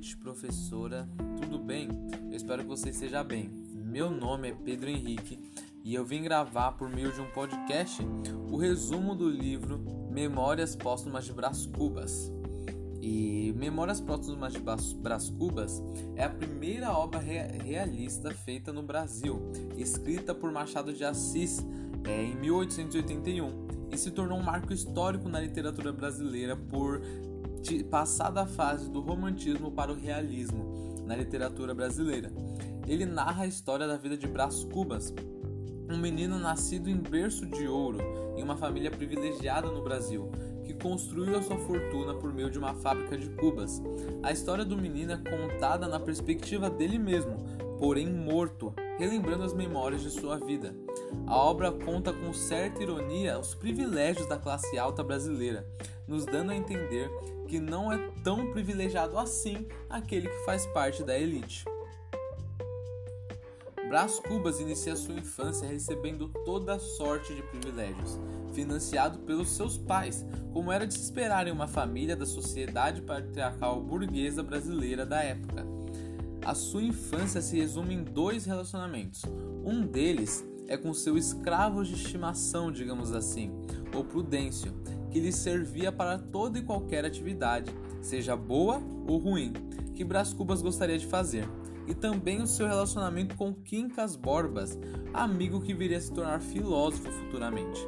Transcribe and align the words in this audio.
noite, 0.00 0.16
professora. 0.16 1.06
Tudo 1.42 1.58
bem? 1.58 1.88
Eu 2.30 2.34
espero 2.34 2.62
que 2.62 2.68
você 2.68 2.88
esteja 2.88 3.22
bem. 3.22 3.50
Meu 3.74 4.10
nome 4.10 4.48
é 4.48 4.54
Pedro 4.54 4.88
Henrique 4.88 5.38
e 5.84 5.94
eu 5.94 6.06
vim 6.06 6.22
gravar 6.22 6.72
por 6.72 6.88
meio 6.88 7.12
de 7.12 7.20
um 7.20 7.30
podcast 7.32 8.02
o 8.50 8.56
resumo 8.56 9.14
do 9.14 9.28
livro 9.28 9.78
Memórias 10.10 10.74
Póstumas 10.74 11.26
de 11.26 11.34
Brás 11.34 11.66
Cubas. 11.66 12.32
E 13.02 13.52
Memórias 13.58 14.00
Póstumas 14.00 14.54
de 14.54 14.60
Brás 14.60 15.28
Cubas 15.28 15.82
é 16.16 16.24
a 16.24 16.30
primeira 16.30 16.92
obra 16.92 17.20
realista 17.20 18.30
feita 18.30 18.72
no 18.72 18.82
Brasil, 18.82 19.52
escrita 19.76 20.34
por 20.34 20.50
Machado 20.50 20.94
de 20.94 21.04
Assis 21.04 21.62
é, 22.04 22.22
em 22.22 22.36
1881 22.36 23.68
e 23.92 23.98
se 23.98 24.10
tornou 24.10 24.38
um 24.38 24.42
marco 24.42 24.72
histórico 24.72 25.28
na 25.28 25.40
literatura 25.40 25.92
brasileira 25.92 26.56
por 26.56 27.02
passar 27.90 28.30
da 28.30 28.46
fase 28.46 28.90
do 28.90 29.00
romantismo 29.00 29.70
para 29.70 29.92
o 29.92 29.96
realismo 29.96 31.04
na 31.06 31.16
literatura 31.16 31.74
brasileira. 31.74 32.32
Ele 32.86 33.04
narra 33.04 33.44
a 33.44 33.46
história 33.46 33.86
da 33.86 33.96
vida 33.96 34.16
de 34.16 34.26
Brás 34.26 34.64
Cubas, 34.64 35.12
um 35.90 35.98
menino 35.98 36.38
nascido 36.38 36.88
em 36.88 36.96
berço 36.96 37.46
de 37.46 37.66
ouro 37.66 37.98
em 38.36 38.42
uma 38.42 38.56
família 38.56 38.90
privilegiada 38.90 39.68
no 39.68 39.82
Brasil, 39.82 40.30
que 40.64 40.72
construiu 40.74 41.36
a 41.36 41.42
sua 41.42 41.58
fortuna 41.58 42.14
por 42.14 42.32
meio 42.32 42.50
de 42.50 42.58
uma 42.58 42.74
fábrica 42.74 43.18
de 43.18 43.28
cubas. 43.30 43.82
A 44.22 44.30
história 44.30 44.64
do 44.64 44.76
menino 44.76 45.12
é 45.12 45.16
contada 45.16 45.88
na 45.88 45.98
perspectiva 45.98 46.70
dele 46.70 46.98
mesmo, 46.98 47.36
porém 47.78 48.06
morto, 48.06 48.72
relembrando 48.98 49.42
as 49.42 49.52
memórias 49.52 50.02
de 50.02 50.10
sua 50.10 50.38
vida. 50.38 50.74
A 51.26 51.36
obra 51.36 51.72
conta 51.72 52.12
com 52.12 52.32
certa 52.32 52.82
ironia 52.82 53.38
os 53.38 53.54
privilégios 53.54 54.28
da 54.28 54.38
classe 54.38 54.78
alta 54.78 55.02
brasileira, 55.02 55.66
nos 56.06 56.24
dando 56.24 56.52
a 56.52 56.56
entender 56.56 57.10
que 57.50 57.58
não 57.58 57.92
é 57.92 57.98
tão 58.22 58.52
privilegiado 58.52 59.18
assim 59.18 59.66
aquele 59.88 60.28
que 60.28 60.44
faz 60.44 60.64
parte 60.66 61.02
da 61.02 61.18
elite. 61.18 61.64
Brás 63.88 64.20
Cubas 64.20 64.60
inicia 64.60 64.94
sua 64.94 65.16
infância 65.16 65.66
recebendo 65.66 66.28
toda 66.44 66.78
sorte 66.78 67.34
de 67.34 67.42
privilégios, 67.42 68.20
financiado 68.52 69.18
pelos 69.18 69.48
seus 69.48 69.76
pais, 69.76 70.24
como 70.52 70.70
era 70.70 70.86
de 70.86 70.94
se 70.94 71.00
esperar 71.00 71.48
em 71.48 71.50
uma 71.50 71.66
família 71.66 72.14
da 72.14 72.24
sociedade 72.24 73.02
patriarcal 73.02 73.82
burguesa 73.82 74.44
brasileira 74.44 75.04
da 75.04 75.20
época. 75.20 75.66
A 76.44 76.54
sua 76.54 76.84
infância 76.84 77.42
se 77.42 77.56
resume 77.56 77.94
em 77.94 78.04
dois 78.04 78.44
relacionamentos. 78.44 79.22
Um 79.64 79.84
deles 79.84 80.44
é 80.68 80.76
com 80.76 80.94
seu 80.94 81.18
escravo 81.18 81.84
de 81.84 81.94
estimação, 81.94 82.70
digamos 82.70 83.12
assim, 83.12 83.50
o 83.92 84.04
Prudêncio, 84.04 84.72
que 85.10 85.20
lhe 85.20 85.32
servia 85.32 85.90
para 85.90 86.18
toda 86.18 86.58
e 86.58 86.62
qualquer 86.62 87.04
atividade, 87.04 87.72
seja 88.00 88.36
boa 88.36 88.80
ou 89.06 89.18
ruim, 89.18 89.52
que 89.94 90.04
Brás 90.04 90.32
Cubas 90.32 90.62
gostaria 90.62 90.98
de 90.98 91.06
fazer. 91.06 91.48
E 91.86 91.94
também 91.94 92.40
o 92.40 92.46
seu 92.46 92.66
relacionamento 92.66 93.36
com 93.36 93.52
Quincas 93.52 94.14
Borbas, 94.14 94.78
amigo 95.12 95.60
que 95.60 95.74
viria 95.74 95.98
a 95.98 96.00
se 96.00 96.12
tornar 96.12 96.40
filósofo 96.40 97.10
futuramente. 97.10 97.80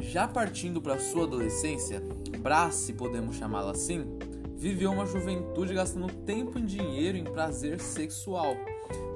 Já 0.00 0.28
partindo 0.28 0.80
para 0.80 0.98
sua 0.98 1.24
adolescência, 1.24 2.02
Brás, 2.40 2.74
se 2.74 2.92
podemos 2.92 3.36
chamá-la 3.36 3.72
assim, 3.72 4.04
viveu 4.56 4.92
uma 4.92 5.06
juventude 5.06 5.74
gastando 5.74 6.12
tempo 6.24 6.58
e 6.58 6.62
dinheiro 6.62 7.16
em 7.16 7.24
prazer 7.24 7.80
sexual 7.80 8.56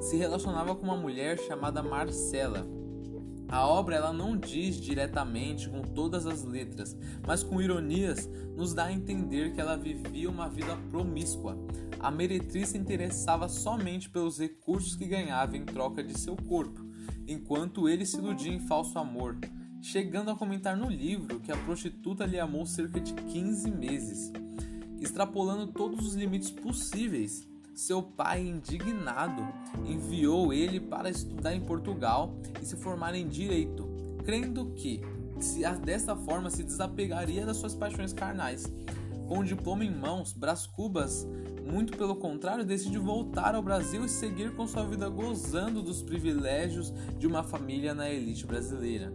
se 0.01 0.17
relacionava 0.17 0.75
com 0.75 0.85
uma 0.85 0.97
mulher 0.97 1.39
chamada 1.39 1.83
Marcela. 1.83 2.67
A 3.51 3.67
obra 3.67 3.97
ela 3.97 4.13
não 4.13 4.37
diz 4.37 4.77
diretamente 4.77 5.69
com 5.69 5.83
todas 5.83 6.25
as 6.25 6.45
letras, 6.45 6.97
mas 7.27 7.43
com 7.43 7.61
ironias 7.61 8.31
nos 8.57 8.73
dá 8.73 8.85
a 8.85 8.93
entender 8.93 9.53
que 9.53 9.61
ela 9.61 9.77
vivia 9.77 10.31
uma 10.31 10.49
vida 10.49 10.77
promíscua. 10.89 11.59
A 11.99 12.13
meretriz 12.13 12.69
se 12.69 12.79
interessava 12.79 13.49
somente 13.49 14.09
pelos 14.09 14.39
recursos 14.39 14.95
que 14.95 15.05
ganhava 15.05 15.57
em 15.57 15.65
troca 15.65 16.03
de 16.03 16.17
seu 16.17 16.37
corpo, 16.37 16.87
enquanto 17.27 17.89
ele 17.89 18.07
se 18.07 18.19
iludia 18.19 18.53
em 18.53 18.61
falso 18.61 18.97
amor, 19.01 19.37
chegando 19.83 20.31
a 20.31 20.37
comentar 20.37 20.77
no 20.77 20.89
livro 20.89 21.41
que 21.41 21.51
a 21.51 21.57
prostituta 21.57 22.27
lhe 22.27 22.39
amou 22.39 22.65
cerca 22.65 23.01
de 23.01 23.13
15 23.15 23.69
meses, 23.69 24.33
extrapolando 25.01 25.73
todos 25.73 26.07
os 26.07 26.15
limites 26.15 26.53
possíveis 26.53 27.50
seu 27.81 28.03
pai, 28.03 28.47
indignado, 28.47 29.43
enviou 29.87 30.53
ele 30.53 30.79
para 30.79 31.09
estudar 31.09 31.55
em 31.55 31.61
Portugal 31.61 32.37
e 32.61 32.67
se 32.67 32.77
formar 32.77 33.15
em 33.15 33.27
direito, 33.27 33.89
crendo 34.23 34.67
que 34.75 35.01
se 35.41 35.67
dessa 35.79 36.15
forma 36.15 36.51
se 36.51 36.63
desapegaria 36.63 37.47
das 37.47 37.57
suas 37.57 37.75
paixões 37.75 38.13
carnais. 38.13 38.71
Com 39.27 39.39
o 39.39 39.45
diploma 39.45 39.85
em 39.85 39.91
mãos, 39.91 40.33
Brás 40.35 40.67
Cubas, 40.67 41.27
muito 41.65 41.97
pelo 41.97 42.17
contrário, 42.17 42.67
decide 42.67 42.99
voltar 42.99 43.55
ao 43.55 43.63
Brasil 43.63 44.05
e 44.05 44.09
seguir 44.09 44.55
com 44.55 44.67
sua 44.67 44.85
vida 44.85 45.09
gozando 45.09 45.83
dos 45.83 46.03
privilégios 46.03 46.93
de 47.19 47.27
uma 47.27 47.43
família 47.43 47.95
na 47.95 48.11
elite 48.11 48.45
brasileira. 48.45 49.11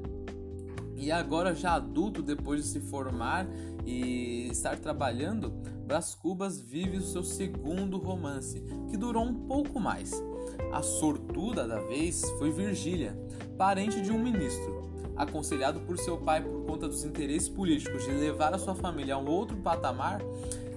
E 1.06 1.12
agora, 1.12 1.54
já 1.54 1.74
adulto, 1.74 2.24
depois 2.24 2.64
de 2.64 2.68
se 2.68 2.80
formar 2.80 3.46
e 3.86 4.48
estar 4.52 4.80
trabalhando, 4.80 5.52
Brás 5.86 6.16
Cubas 6.16 6.60
vive 6.60 6.98
o 6.98 7.02
seu 7.04 7.24
segundo 7.24 8.00
romance, 8.00 8.60
que 8.90 8.98
durou 8.98 9.24
um 9.24 9.46
pouco 9.46 9.80
mais. 9.80 10.12
A 10.74 10.82
sortuda 10.82 11.68
da 11.68 11.80
vez 11.80 12.28
foi 12.40 12.50
Virgília, 12.50 13.16
parente 13.56 14.02
de 14.02 14.12
um 14.12 14.18
ministro. 14.18 14.82
Aconselhado 15.16 15.80
por 15.82 16.00
seu 16.00 16.18
pai 16.18 16.42
por 16.42 16.66
conta 16.66 16.88
dos 16.88 17.06
interesses 17.06 17.50
políticos 17.50 18.04
de 18.04 18.10
levar 18.10 18.56
a 18.56 18.58
sua 18.58 18.74
família 18.74 19.14
a 19.14 19.20
um 19.20 19.30
outro 19.30 19.58
patamar, 19.58 20.24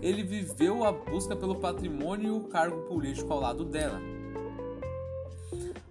ele 0.03 0.23
viveu 0.23 0.85
a 0.85 0.93
busca 0.93 1.35
pelo 1.35 1.57
patrimônio 1.57 2.27
e 2.27 2.39
o 2.39 2.45
cargo 2.45 2.83
político 2.83 3.33
ao 3.33 3.41
lado 3.41 3.65
dela. 3.65 4.18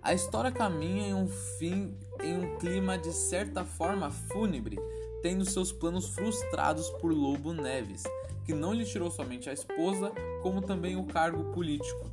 A 0.07 0.13
história 0.13 0.50
caminha 0.50 1.09
em 1.09 1.13
um 1.13 1.28
fim 1.28 1.94
em 2.23 2.38
um 2.38 2.57
clima 2.59 2.97
de 2.97 3.12
certa 3.12 3.66
forma 3.66 4.09
fúnebre, 4.09 4.79
tendo 5.22 5.44
seus 5.44 5.69
planos 5.69 6.07
frustrados 6.07 6.90
por 6.91 7.12
Lobo 7.12 7.51
Neves, 7.51 8.03
que 8.46 8.53
não 8.53 8.72
lhe 8.72 8.85
tirou 8.85 9.12
somente 9.12 9.50
a 9.50 9.53
esposa, 9.53 10.13
como 10.41 10.62
também 10.62 10.96
o 10.96 11.03
cargo 11.03 11.51
político. 11.51 12.09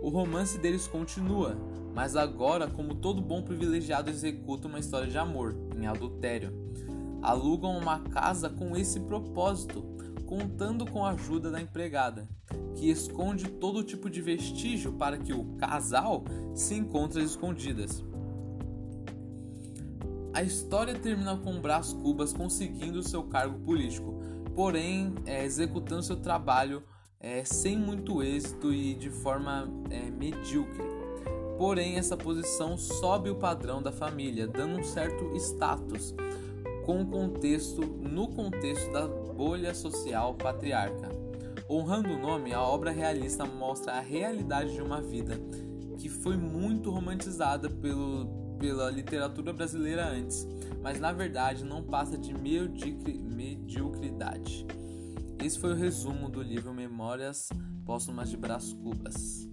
O 0.00 0.08
romance 0.08 0.56
deles 0.56 0.86
continua, 0.86 1.56
mas 1.92 2.14
agora, 2.14 2.68
como 2.68 2.94
todo 2.94 3.20
bom 3.20 3.42
privilegiado 3.42 4.08
executa 4.08 4.68
uma 4.68 4.78
história 4.78 5.08
de 5.08 5.18
amor, 5.18 5.56
em 5.76 5.88
adultério. 5.88 6.52
Alugam 7.22 7.78
uma 7.78 8.00
casa 8.00 8.50
com 8.50 8.76
esse 8.76 8.98
propósito, 9.00 9.84
contando 10.26 10.84
com 10.84 11.04
a 11.04 11.10
ajuda 11.10 11.50
da 11.50 11.60
empregada, 11.60 12.28
que 12.74 12.90
esconde 12.90 13.48
todo 13.48 13.84
tipo 13.84 14.10
de 14.10 14.20
vestígio 14.20 14.92
para 14.94 15.16
que 15.16 15.32
o 15.32 15.44
casal 15.56 16.24
se 16.54 16.74
encontre 16.74 17.22
escondidas. 17.22 18.04
A 20.34 20.42
história 20.42 20.98
termina 20.98 21.36
com 21.36 21.60
Brás 21.60 21.92
Cubas 21.92 22.32
conseguindo 22.32 23.02
seu 23.02 23.22
cargo 23.24 23.58
político, 23.60 24.14
porém 24.56 25.14
é, 25.26 25.44
executando 25.44 26.02
seu 26.02 26.16
trabalho 26.16 26.82
é, 27.20 27.44
sem 27.44 27.78
muito 27.78 28.22
êxito 28.22 28.72
e 28.72 28.94
de 28.94 29.10
forma 29.10 29.68
é, 29.90 30.10
medíocre. 30.10 30.82
Porém, 31.56 31.96
essa 31.96 32.16
posição 32.16 32.76
sobe 32.76 33.30
o 33.30 33.36
padrão 33.36 33.80
da 33.80 33.92
família, 33.92 34.48
dando 34.48 34.80
um 34.80 34.82
certo 34.82 35.36
status 35.36 36.14
com 36.84 37.06
contexto 37.06 37.80
no 37.80 38.28
contexto 38.28 38.92
da 38.92 39.06
bolha 39.06 39.72
social 39.74 40.34
patriarca. 40.34 41.08
Honrando 41.68 42.10
o 42.10 42.18
nome, 42.18 42.52
a 42.52 42.60
obra 42.60 42.90
realista 42.90 43.46
mostra 43.46 43.94
a 43.94 44.00
realidade 44.00 44.74
de 44.74 44.82
uma 44.82 45.00
vida 45.00 45.40
que 45.98 46.08
foi 46.08 46.36
muito 46.36 46.90
romantizada 46.90 47.70
pelo, 47.70 48.56
pela 48.58 48.90
literatura 48.90 49.52
brasileira 49.52 50.08
antes, 50.08 50.48
mas 50.82 50.98
na 50.98 51.12
verdade 51.12 51.64
não 51.64 51.80
passa 51.82 52.18
de 52.18 52.34
mediocridade. 52.34 54.66
Esse 55.42 55.58
foi 55.58 55.72
o 55.72 55.76
resumo 55.76 56.28
do 56.28 56.42
livro 56.42 56.74
Memórias 56.74 57.48
Póstumas 57.84 58.30
de 58.30 58.36
Brás 58.36 58.72
Cubas. 58.72 59.48